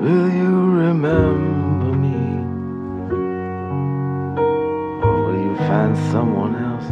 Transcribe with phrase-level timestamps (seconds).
[0.00, 2.44] Will you remember me?
[5.02, 6.90] Or will you find someone else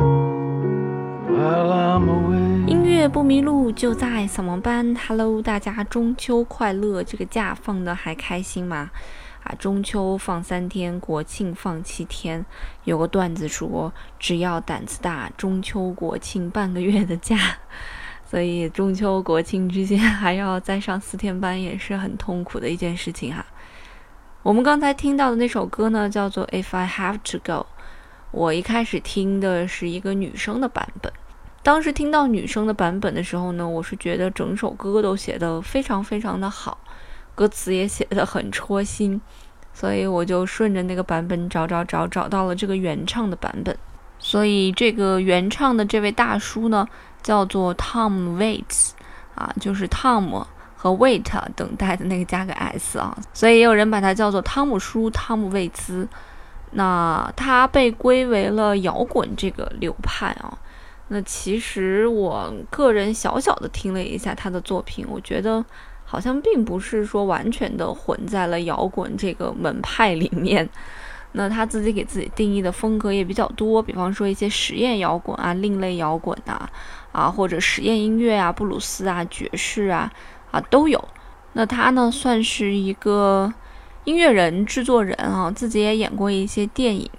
[1.29, 2.67] while I'm away?
[2.67, 4.97] 音乐不迷路，就在扫盲班。
[5.07, 7.03] Hello，大家中秋快乐！
[7.03, 8.91] 这个假放的还开心吗？
[9.43, 12.47] 啊，中秋放三天，国庆放七天。
[12.85, 17.37] 有个段子说，只要胆子大，中秋国庆半个月的假。
[18.35, 23.47] 所以中秋国庆之间 还要再上四天班，也是很痛苦的一件事情哈。
[24.43, 27.61] 我们刚才听到的那首歌呢，叫做《If I Have to Go》。
[28.33, 31.13] 我一开始听的是一个女生的版本。
[31.63, 36.77] 当时听到女生的版本的时候呢，我是觉得整首歌都写得非常非常的好，
[37.37, 39.21] 歌词也写得很戳心，
[39.73, 43.79] 所以我就顺着那个版本找找找，找到了这个原唱的版本。
[44.19, 46.89] 所以这个原唱的这位大叔呢，
[47.25, 48.91] 叫做 Tom Waits，
[49.35, 50.45] 啊，就是 Tom
[50.77, 51.25] 和 Wait
[51.57, 56.07] 等待的那个加个 S 啊，所以也有人把它叫做汤姆叔汤姆魏兹。
[56.77, 60.59] 那他被归为了摇滚这个流派啊。
[61.09, 65.65] 那其实我个人小小的听了一下他的作品，我觉得
[66.05, 70.69] 好像并不是说完全的混在了摇滚这个门派里面。
[71.37, 76.71] 那他自己给自己定义的风格也比较多，比方说一些实验摇滚啊、另类摇滚啊，
[77.13, 80.11] 啊或者实验音乐啊、布鲁斯啊、爵士啊
[80.51, 81.03] 啊都有。
[81.53, 83.53] 那他呢算是一个
[84.05, 87.11] 音乐人、制作人啊，自己也演过一些电影。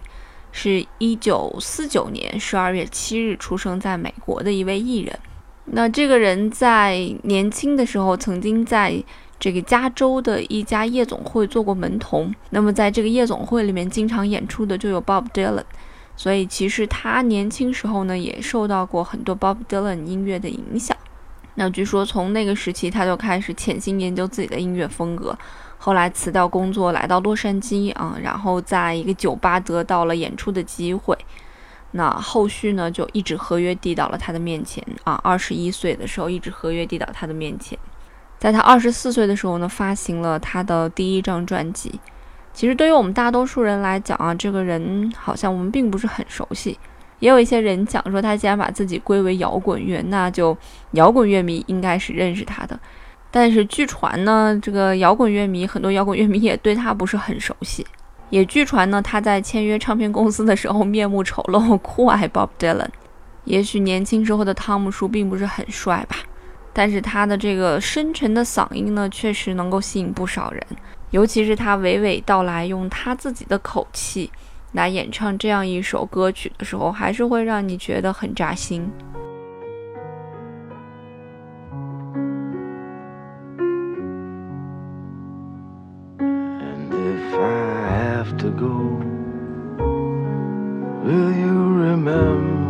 [0.57, 5.19] 是一九四九年十二月七日出生在美国的一位艺人。
[5.66, 9.03] 那这个人在年轻的时候曾经在
[9.40, 12.34] 这个加州的一家夜总会做过门童。
[12.50, 15.63] 那么在这个夜总会里面经常演出的就有 Bob Dylan。
[16.16, 20.95] 所以其实他年轻时候呢也受到过很多 Bob Dylan 音乐的影响。
[21.56, 25.38] 那据说从那个时期他就开始潜心研究自己的音乐风格。
[25.78, 31.16] 后来辞掉工作，来到洛杉矶啊，然后在一个酒吧得到了演出的机会。
[31.91, 35.19] 那后续呢，就一直合约递到了他的面前啊。
[35.24, 37.78] 二十一岁的时候，一直合约递到他的面前。
[38.45, 42.00] 在他二十四岁的时候呢，发行了他的第一张专辑。
[42.53, 46.78] 其实对于我们大多数人来讲啊，这个人好像我们并不是很熟悉。
[47.17, 50.56] 也有一些人讲说，他既然把自己归为摇滚乐，那就
[50.91, 52.79] 摇滚乐迷应该是认识他的。
[53.31, 57.83] 但是据传呢，这个摇滚乐迷很多，摇滚乐迷也对他不是很熟悉。
[58.29, 62.89] 也据传呢，他在签约唱片公司的时候面目丑陋，酷爱 Bob Dylan。
[63.45, 66.17] 也许年轻时候的汤姆叔并不是很帅吧，
[66.78, 70.62] 但是他的这个深沉的嗓音呢，确实能够吸引不少人。
[71.12, 74.30] 尤其是他娓娓道来，用他自己的口气
[74.74, 78.91] 来演唱这样一首歌曲的时候，还是会让你觉得很扎心。
[88.38, 89.00] to go.
[91.06, 91.56] Will you
[91.86, 92.64] remember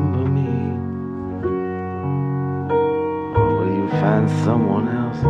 [4.06, 5.22] find someone else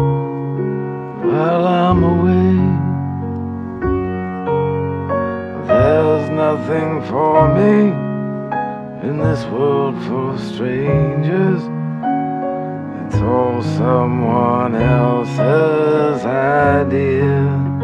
[1.24, 2.56] while I'm away?
[5.70, 7.76] There's nothing for me
[9.08, 11.62] in this world full of strangers.
[13.02, 17.75] It's all someone else's idea.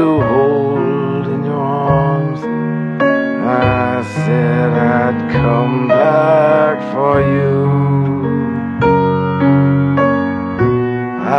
[0.00, 1.64] you hold in your
[1.96, 2.40] arms.
[2.42, 7.54] I said I'd come back for you.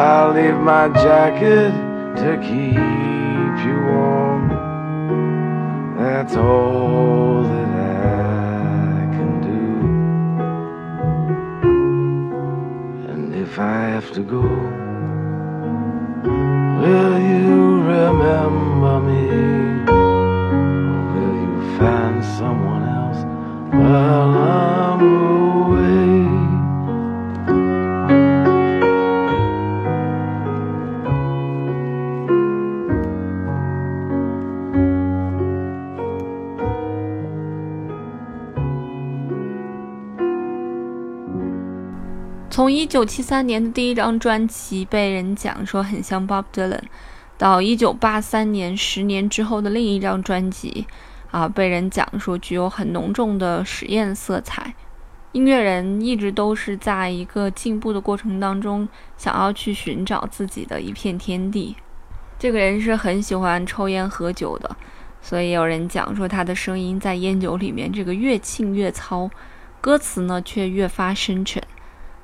[0.04, 1.72] I'll leave my jacket
[2.22, 4.44] to keep you warm.
[5.98, 7.72] That's all that
[8.96, 9.66] I can do.
[13.12, 14.46] And if I have to go,
[16.82, 17.61] will you?
[42.52, 46.82] 从一九七三年的第一张专辑被人讲说很像 1973's Bob Dylan.
[47.42, 50.86] 到一九八三年十年之后的另一张专辑。
[51.32, 54.76] 啊，被人讲说具有很浓重的实验色彩。
[55.32, 61.76] 音乐人一直都是在一个进步的过程当中，想要去寻找自己的一片天地。
[62.38, 64.76] 这个人是很喜欢抽烟喝酒的，
[65.20, 69.28] 所以有人讲说他的声音在烟酒里面这个越沁越糙，
[69.80, 71.64] 歌词呢却越发深沉。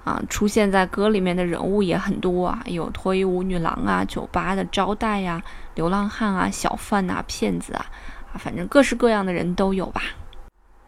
[0.07, 5.44] 啊，出现在歌里面的人物也很多啊，有脱衣舞女郎啊，酒吧的招待呀，
[5.75, 7.86] 流浪汉啊，小贩啊，骗子啊。
[8.39, 10.01] 反正各式各样的人都有吧。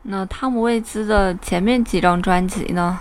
[0.04, 2.98] 那汤姆·魏兹的前面几张专辑呢，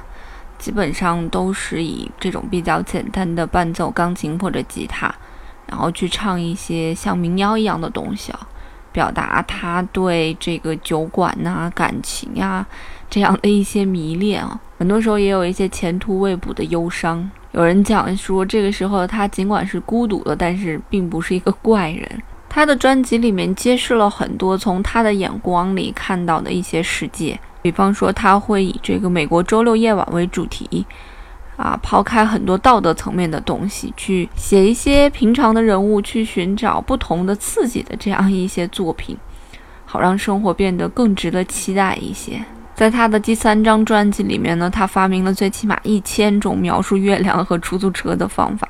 [0.59, 5.15] 基本上都是以这种比较简单的伴奏钢琴或者吉他，
[5.69, 8.49] 然后去唱一些像民谣一样的东西啊，
[8.91, 12.67] 表达他对这个酒馆呐、感情呀
[13.09, 14.59] 这样的一些迷恋啊。
[14.79, 17.29] 很多时候也有一些前途未卜的忧伤。
[17.51, 22.09] 有人讲说，这个时候他尽管是孤独的，但是并不是一个怪人。
[22.49, 30.87] 他的专辑里面揭示了很多从他的眼光里看到的一些世界，比方说他会以这个美国周六夜晚为主题，
[31.57, 39.17] 啊，抛开很多道德层面的东西，去写一些平常的人物去寻找不同的刺激的这样一些作品，
[39.85, 42.45] 好让生活变得更值得期待一些。
[42.79, 48.69] 在他的第三张专辑里面呢，他发明了最起码一千种描述月亮和出租车的方法。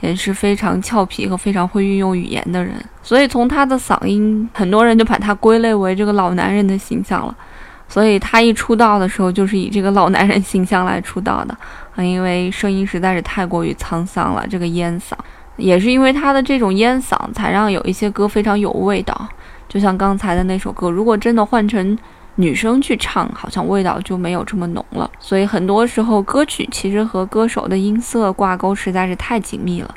[0.00, 7.34] 也是非常俏皮和非常会运用语言的人，所以从他的嗓音，很多人就把他归类为这个老男人的形象了。
[7.88, 11.56] 所以他一出道的时候，就是以这个老男人形象来出道的
[11.94, 15.14] 啊，因为声音实在是太过于沧桑了，这个烟嗓，
[15.56, 19.26] 也是因为他的这种烟嗓，才让有一些歌非常有味道。
[19.66, 21.96] 就像刚才的那首歌，如果真的换成。
[22.36, 25.10] 女生去唱，好像味道就没有这么浓了。
[25.18, 29.94] 所以很多时候，歌曲其实和歌手的音色挂钩实在是太紧密了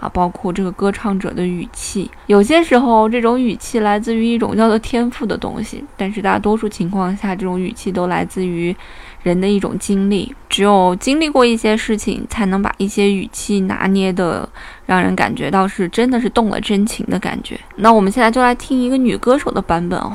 [0.00, 0.08] 啊！
[0.08, 8.74] 包括这个歌唱者的语气，有些时候这种语气来自于一种叫做天赋的东西，但是大多数情况下，这种语气都来自于
[9.22, 10.34] 人的一种经历。
[10.48, 14.48] 只有经历过一些事情，才能把一些语气拿捏的
[14.86, 17.60] 让人感觉到是真的是动了真情的感觉。
[17.76, 20.12] 那我们现在就来听一个女歌手的版本哦。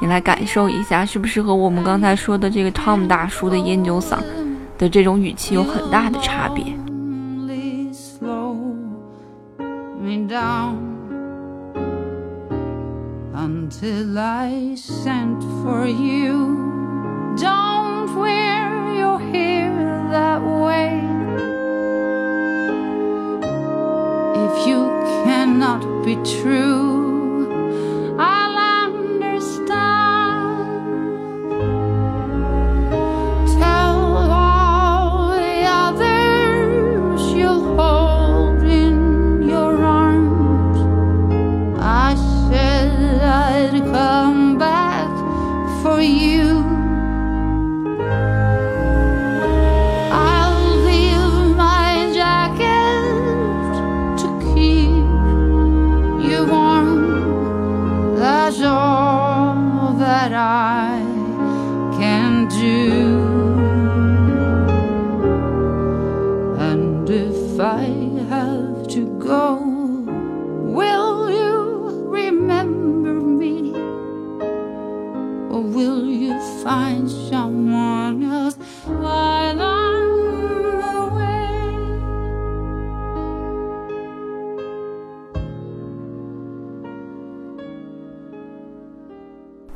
[0.00, 4.18] 你来感受一下，是不是和我们刚才说的这个 Tom 大叔的烟酒嗓
[4.78, 6.64] 的这种语气有很大的差别
[13.32, 16.56] ？Until I sent for you,
[17.36, 19.70] don't wear your hair
[20.10, 21.00] that way.
[24.34, 24.90] If you
[25.24, 26.99] cannot be true.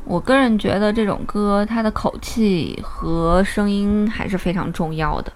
[0.05, 5.33] 我个人觉得这种歌，它的口气和声音还是非常重要的。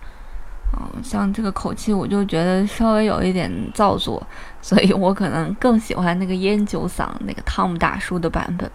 [0.72, 4.22] 嗯，像这个口气，我就觉得稍微有一点造作，
[4.62, 8.70] 所以我可能更喜欢那个烟酒嗓那个汤姆大叔的版本。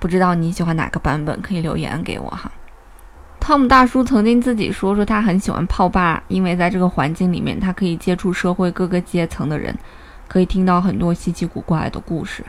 [0.00, 2.50] 不知道你喜欢哪个版本，可以留言给我哈。
[3.38, 9.72] 汤姆大叔曾经自己说说他很喜欢泡吧，因为在这个环境里面，他可以接触社会各个阶层的人，
[10.26, 12.44] 可以听到很多稀奇古怪的故事。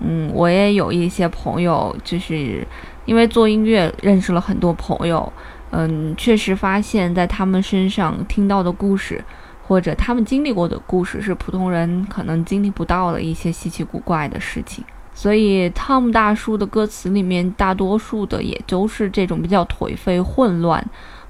[0.00, 2.66] 嗯，我也有一些朋友，就是
[3.04, 5.32] 因为做音乐认识了很多朋友。
[5.70, 9.22] 嗯，确实发现，在他们身上听到的故事，
[9.66, 14.82] 或者他们经历过的故事，是普通人可能经历不到的一些稀奇古怪的事情。
[15.12, 20.82] 所以汤姆大叔的歌词里面大多数的也都是这种比较颓废、混乱，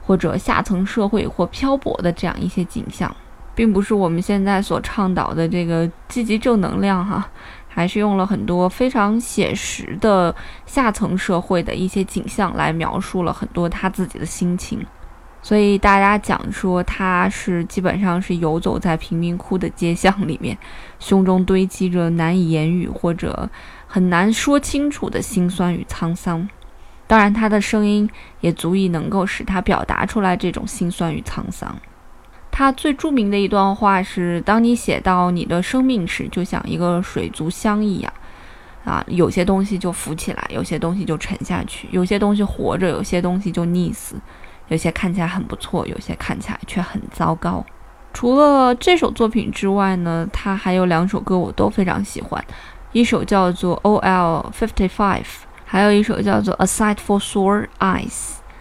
[0.06, 3.10] 或者下层社会或漂泊的这样一些景象，
[3.54, 7.26] 并不是我们现在所倡导的这个积极正能量哈。
[7.78, 10.34] 还是用了很多非常写实的
[10.66, 14.84] 下层社会的一些景象来描述了很多他自己的心情，
[15.40, 20.58] 所以大家讲说他是基本上是游走在贫民窟的街巷里面，
[20.98, 23.48] 胸中堆积着难以言语或者
[23.86, 26.48] 很难说清楚的辛酸与沧桑。
[27.06, 31.78] 当然，他的声音也足以能够使他表达出来这种辛酸与沧桑。
[32.58, 38.12] 他最著名的一段话是：“当你写到你的生命时，就像一个水族箱一样，
[38.84, 44.16] 啊，有些东西就浮起来，有些东西就沉下去，有些东西活着，有些东西就溺死，
[44.66, 47.64] 有些看起来很不错，有些看起来却很糟糕。”
[48.12, 52.44] 除了这首作品之外呢，他还有两首歌我都非常喜欢，
[52.90, 54.50] 一首叫做《O.L.
[54.52, 55.22] Fifty Five》，
[55.64, 58.08] 还有一首叫做《A Sight for Sore Eyes》。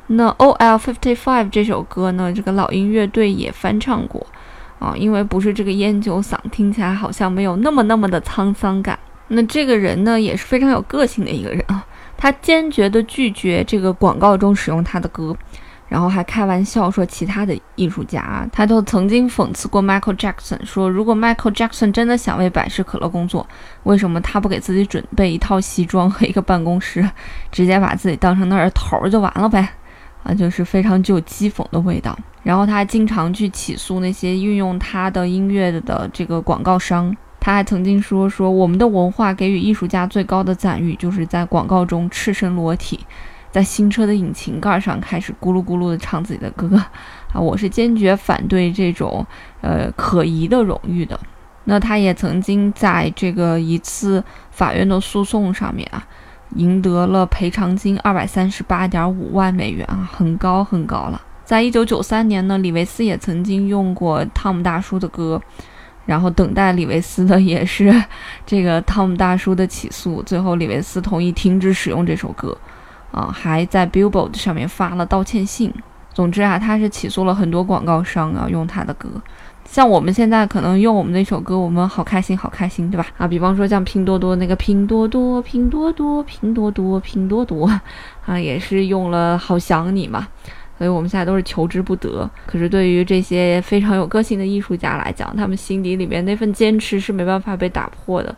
[0.07, 4.25] 那 O L Fifty Five 这首歌呢，这个老鹰乐队也翻唱过
[4.79, 8.97] 啊，因为不是这个烟酒嗓，听起来好像没有那么那么的沧桑感。
[9.27, 11.85] 那这个人呢，也是非常有个性的一个人啊，
[12.15, 15.35] 他坚决的拒绝这个广告中使用他的歌，
[15.89, 23.45] 然后还开玩笑说其他的艺术家啊，他都曾经讽刺过 Michael Jackson，说如果 Michael Jackson 真的想为百事可乐工作，
[23.83, 27.05] 为什么他不给自己准备一套西装和一个办公室，
[27.51, 29.67] 直接把自己当成那儿的头儿就完了呗？
[30.27, 32.17] 啊，就是非常具有讥讽的味道。
[32.43, 37.15] 然后他还经常去起诉那些运用他的音乐的这个广告商。
[37.39, 42.99] 他还曾经说：“说我们的文化给予艺术家最高的赞誉，就是在广告中赤身裸体，
[43.51, 46.69] 在新车的引擎盖上开始咕噜咕噜的唱自己的歌。
[47.31, 49.25] ”啊，我是坚决反对这种
[49.61, 51.17] 呃可疑的荣誉的。
[51.65, 56.05] 那他也曾经在这个一次法院的诉讼上面啊。
[56.57, 61.21] 赢得了赔偿金二百三十八点五万美元啊，很高很高了。
[61.45, 65.41] 在一九九三年呢，李维斯也曾经用过汤姆大叔的歌，
[66.05, 67.93] 然后等待李维斯的也是
[68.45, 72.57] 这个汤姆大叔的起诉，最后李维斯同意停止使用这首歌，
[73.11, 75.73] 啊，还在 Billboard 上面发了道歉信。
[76.13, 79.07] 总之啊，他是起诉了很多广告商啊，用他的歌。
[79.69, 83.05] 像我们现在可能用我们那首歌，我们好开心，好开心，对吧？
[83.17, 87.69] 啊，比方说像拼多多那个拼多多，拼多多，拼多多，拼多多，
[88.25, 90.25] 啊，也是用了好想你嘛，
[90.77, 92.27] 所以我们现在都是求之不得。
[92.45, 98.33] 可是对于这些非常有个性的艺术家来讲，他们心底里面那份坚持是没办法被打破的。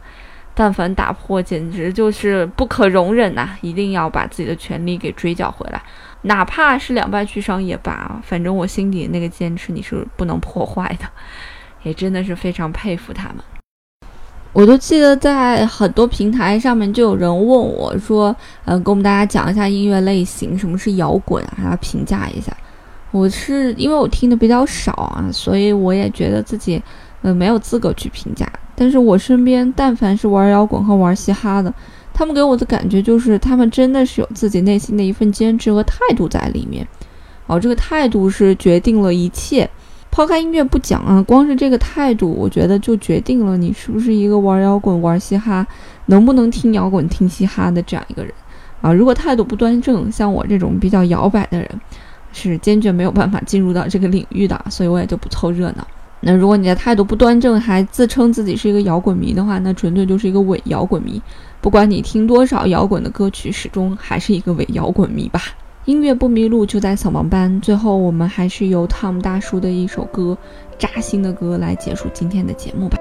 [0.60, 3.48] 但凡打破，简直就是不可容忍呐！
[3.62, 5.82] 一定要把自己的权利给追缴回来。
[6.24, 11.08] 哪怕是两败俱伤也罢，反正我心底那个坚持你是不能破坏的，
[11.84, 13.38] 也真的是非常佩服他们。
[14.52, 18.36] 我都记得在很多平台上面就有人问我说
[18.66, 21.74] ：“嗯，给我们大家讲一下音乐类型，什么是摇滚啊？
[21.80, 22.52] 评价一下。”
[23.12, 26.84] 我是因为我听的比较少啊，所以我也觉得自己
[27.22, 28.46] 呃没有资格去评价。
[28.80, 31.74] 但是我身边但凡是玩摇滚和玩嘻哈的。
[32.14, 36.88] 他们给我的感觉就是，他们真的是有自己内心的一份坚持和态度在里面。
[37.48, 39.70] 哦，这个态度是决定了一切。
[40.10, 45.68] 抛开音乐不讲啊，光是这个态度，我觉得就决定了你是不是一个玩摇滚、玩嘻哈，
[46.06, 48.34] 能不能听摇滚、听嘻哈的这样一个人
[48.82, 48.94] 啊。
[48.94, 51.70] 如果态度不端正，像我这种比较摇摆的人，
[52.32, 54.66] 是坚决没有办法进入到这个领域的。
[54.70, 55.86] 所以我也就不凑热闹。
[56.22, 61.22] 那如果你的态度不端正，还自称自己是一个摇滚迷的话，那纯粹就是一个伪摇滚迷。
[61.62, 65.42] 不管你听多少摇滚的歌曲，始终还是一个伪摇滚迷吧。
[65.86, 67.60] 音乐不迷路，就在扫盲班。
[67.62, 70.38] 最后，我们还是由 Tom 大叔的一首歌，
[70.78, 72.98] 扎心的歌来结束今天的节目吧。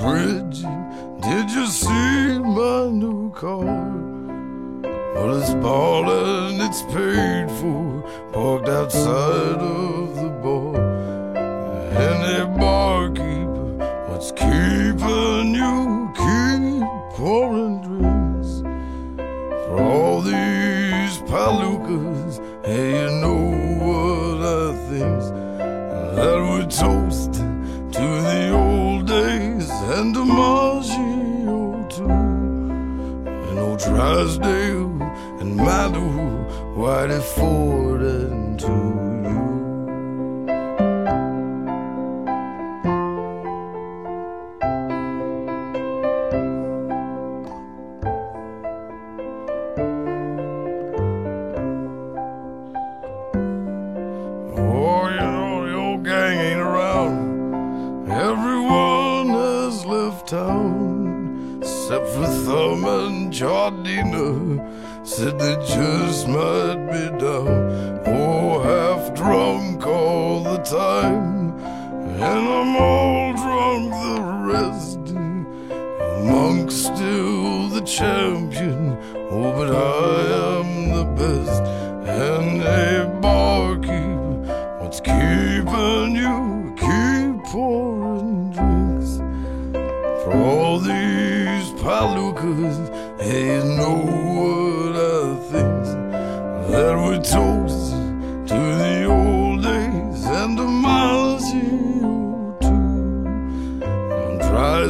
[0.00, 0.62] Bridge.
[1.20, 3.64] Did you see my new car?
[5.14, 8.02] Well, it's bought and it's paid for.
[8.32, 10.19] Parked outside of
[33.82, 35.00] Drysdale
[35.40, 39.09] and Malibu, Whitey Ford and two.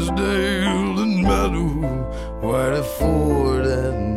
[0.01, 1.69] Clydesdale and meadow,
[2.41, 4.10] white ford and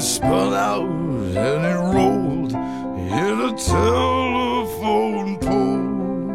[0.00, 6.30] it spun out and it rolled in a telephone pole.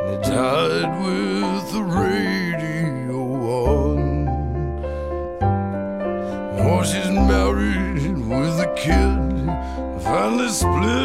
[0.00, 3.18] And it died with the radio
[3.66, 4.24] on.
[6.56, 9.18] Now she's married with a kid.
[10.04, 10.99] Finally split.